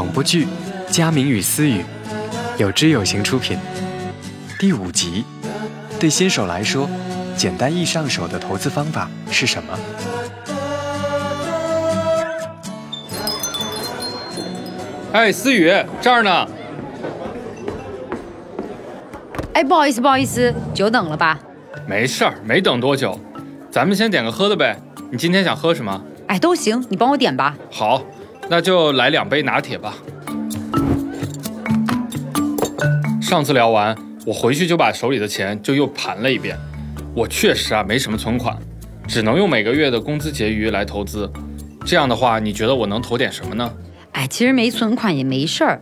[0.00, 0.46] 广播剧
[0.90, 1.80] 《佳明与思雨》，
[2.56, 3.58] 有知有行出品。
[4.58, 5.26] 第五集，
[6.00, 6.88] 对新手来说，
[7.36, 9.78] 简单易上手的投资方法是什么？
[15.12, 15.70] 哎，思雨
[16.00, 16.48] 这儿呢。
[19.52, 21.38] 哎，不好意思，不好意思，久等了吧？
[21.86, 23.20] 没事儿，没等多久。
[23.70, 24.78] 咱们先点个喝的呗。
[25.10, 26.02] 你今天想喝什么？
[26.26, 27.54] 哎，都行，你帮我点吧。
[27.70, 28.02] 好，
[28.50, 29.94] 那就来两杯拿铁吧。
[33.22, 36.58] 上次聊完，我回去就把手里的钱就又盘了一遍。
[37.14, 38.58] 我确实啊没什么存款，
[39.06, 41.30] 只能用每个月的工资结余来投资。
[41.86, 43.72] 这样的话，你觉得我能投点什么呢？
[44.10, 45.80] 哎，其实没存款也没事儿。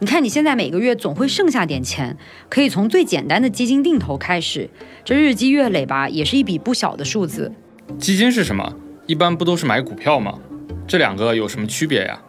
[0.00, 2.18] 你看你现在每个月总会剩下点钱，
[2.50, 4.68] 可以从最简单的基金定投开始，
[5.02, 7.50] 这日积月累吧，也是一笔不小的数字。
[7.98, 8.74] 基金是什么？
[9.06, 10.38] 一般不都是买股票吗？
[10.86, 12.20] 这两个有什么区别呀？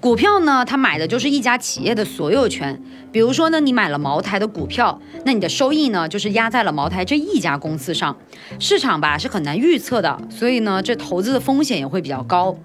[0.00, 2.80] 股票呢，它买的就是一家企业的所有权。
[3.10, 8.16] 比如说呢，你买了茅台的股票，那你的收益呢，就是压在了茅台这一家公司上。
[8.60, 12.56] 市场吧是很难预测的，所以呢，这投资的风险也会比较高。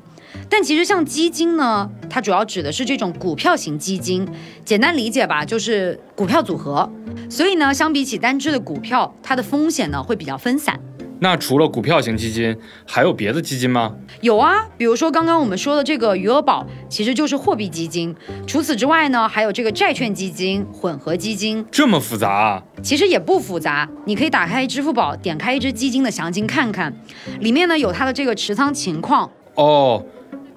[0.49, 4.27] 但其实像基金呢，它主要指的是这种股票型基金，
[4.63, 6.91] 简单理解吧，就是股票组合。
[7.29, 10.79] 所以呢，相比起单只的股票，它的风险呢会比较分散。
[11.23, 12.53] 那除了股票型基金，
[12.85, 13.95] 还有别的基金吗？
[14.19, 18.13] 有啊，比如说刚刚我们说的这个余额宝，其实就是货币基金。
[18.45, 21.65] 除此之外呢，还有这个债券基金、混合基金。
[21.71, 22.63] 这么复杂啊？
[22.81, 26.93] 其实也不复杂，你可以打开支付宝，点开一只基金的详情看看，
[27.39, 29.31] 里面呢有它的这个持仓情况。
[29.55, 30.03] 哦，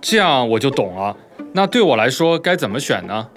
[0.01, 1.17] 这样我就懂了。
[1.53, 3.28] 那对我来说该怎么选呢？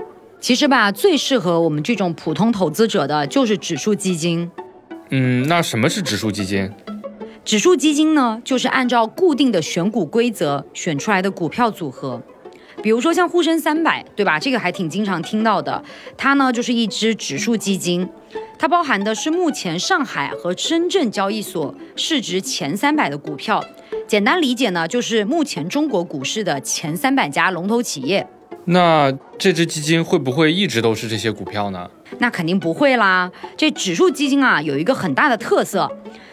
[0.41, 4.49] 其实吧，最适合我们这种普通投资者的就是指数基金。
[5.11, 6.71] 嗯，那什么是指数基金？
[7.45, 12.21] 指数基金呢，就是按照固定的选股规则选出来的股票组合。
[12.81, 14.39] 比如说像沪深三百，对吧？
[14.39, 15.83] 这个还挺经常听到的。
[16.15, 18.07] 它呢就是一只指数基金，
[18.57, 23.63] 它包含的是目前上海和深圳交易所市值前三百的股票。
[24.07, 28.25] 简单理解呢，就是目前中国股市的前三百家龙头企业。
[28.65, 31.89] 那这只基金会不会一直都是这些股票呢？
[32.19, 33.31] 那肯定不会啦。
[33.57, 35.91] 这指数基金啊，有一个很大的特色。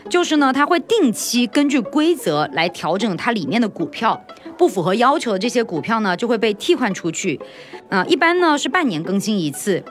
[0.08, 4.24] 就是呢，它会定期根据规则来调整它里面的股票，
[4.56, 7.40] 不符合要求的这些股票呢就会被替换出去，
[7.88, 9.82] 啊，一般呢是半年更新一次，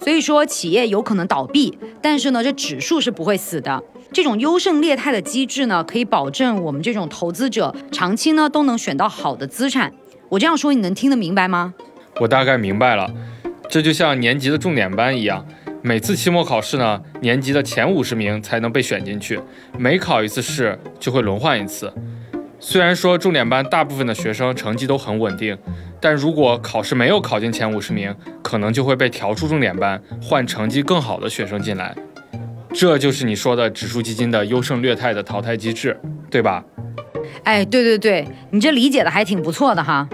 [0.00, 3.82] 所以说企业有可能倒闭，但是呢这指数是不会死的。
[4.12, 9.92] 这种优胜劣汰的机制呢，可以保证我们这种投资者长期呢都能选到好的资产。
[10.28, 11.74] 我这样说你能听得明白吗？
[12.20, 13.10] 我大概明白了，
[13.70, 15.46] 这就像年级的重点班一样。
[15.84, 19.40] 每次期末考试呢，年级的前五十名才能被选进去，
[19.76, 21.92] 每考一次试就会轮换一次。
[22.60, 25.58] 虽然说重点班大部分的学生成绩都很稳定，
[26.00, 31.92] 但如果考试没有考进前五十名，可能就会被调出重点班，换成绩更好的学生进来。
[32.72, 35.98] 这就是你说的指数基金的优胜劣汰的淘汰机制，
[36.30, 36.64] 对吧？
[37.42, 40.08] 哎，对对对，你这理解的还挺不错的哈。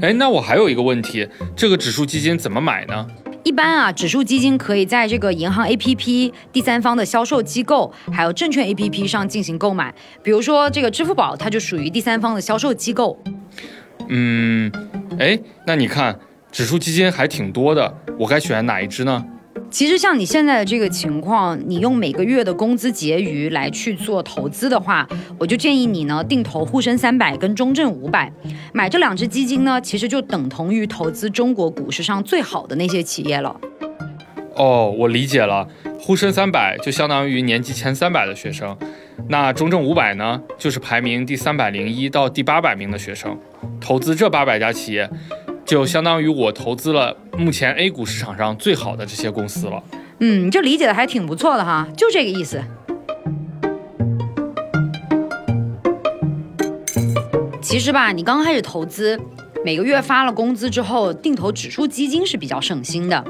[0.00, 3.06] 哎，那我还有一个问题，这个指数基金怎么买呢？
[3.44, 9.94] 一般啊，指数基金可以在这个银行 APP、第三方的销售机构，还有证券 APP 上进行购买。
[10.22, 13.18] 比如说这个支付宝，它就属于第三方的销售机构。
[14.08, 14.70] 嗯，
[15.18, 16.18] 哎，那你看
[16.50, 19.24] 指数基金还挺多的，我该选哪一支呢？
[19.70, 25.08] 其实像你现在的这个情况，你用每个月的工资结余来去做投资的话，
[25.38, 28.32] 我就建议你呢定投沪深三百跟中证五百，
[28.72, 33.58] 买这两只基金呢，其实就等同于投资中国股市上最好的那些企业了。
[34.56, 35.66] 哦，我理解了，
[35.98, 38.76] 沪深三百就相当于年级前三百的学生，
[39.28, 43.38] 那中证五百呢，就是排名第三百零一到第八百名的学生，
[43.80, 45.08] 投资这八百家企业。
[45.70, 49.80] 就相当于我投资了目前 A 股市场上最好的这些公司了。
[50.18, 52.60] 嗯，你这理解的还挺不错的哈，就这个意思。
[57.62, 59.16] 其实吧，你刚开始投资，
[59.64, 63.24] 每个月发了工资之后，定投指数基金是比较省心的。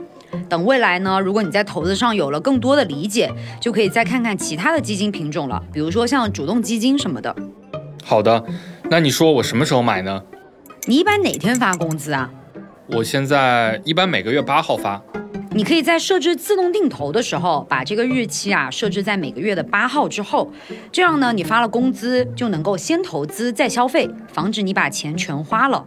[0.48, 3.30] 等未来呢，如果你在投资上有了更多的理解，
[3.60, 7.36] 就可以再看看其他的基金品种了，比如说像主动基金什么的。
[8.02, 8.42] 好的，
[8.90, 10.22] 那你说我什么时候买呢？
[10.86, 12.30] 你一般哪天发工资啊？
[12.92, 15.00] 我现在一般每个月八号发。
[15.52, 20.52] 你可以在设置自动定投的时候，把这个日期啊设置在每个月的八号之后，
[20.92, 25.84] 这样呢，你发了工资就能够先投资再消费，防止你把钱全花了。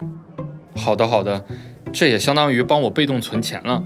[0.75, 1.45] 好的好的，
[1.91, 3.83] 这也相当于帮我被动存钱了。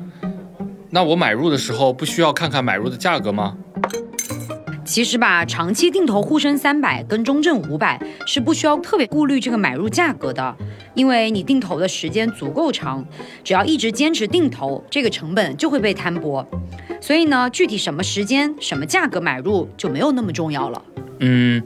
[0.90, 3.58] 那我买入的时候不需要看看买入的价格吗？
[4.88, 10.56] 其实吧，长期定投沪深三百跟中证五百是不需要特别顾虑这个买入价格的，
[10.96, 13.06] 因为你定投的时间足够长，
[13.44, 16.48] 只要一直坚持定投，这个成本就会被摊薄。
[17.02, 20.82] 所以呢，具体什么时间、什么价格买入就没有那么重要了。
[21.20, 21.62] 嗯，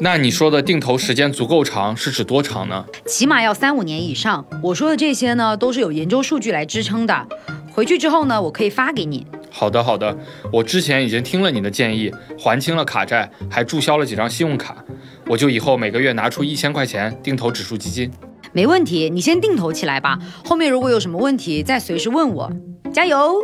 [0.00, 2.86] 那你说的定投时间足够长是指多长呢？
[3.04, 4.46] 起码要三五年以上。
[4.62, 7.26] 我说的这些呢，都是有研究数据来支撑的。
[7.72, 9.26] 回去之后呢，我可以发给你。
[9.50, 10.16] 好的，好的，
[10.52, 14.84] 我之前已经听了你的建议，还清了卡债，还注销了几张信用卡，
[15.26, 18.10] 我就以后每个月拿出一千块钱定投指数基金。
[18.52, 22.50] 没问题，你先定投起来吧，后面如果有什么问题再随时问我。
[22.92, 23.36] 加油！